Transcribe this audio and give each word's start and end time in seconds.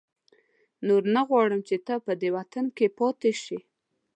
نور 0.87 1.03
نه 1.15 1.21
غواړم 1.27 1.61
چې 1.67 1.75
ته 1.85 1.95
په 2.05 2.13
دې 2.21 2.29
وطن 2.37 2.65
کې 2.77 2.87
پاتې 2.97 3.31
شې. 3.43 3.59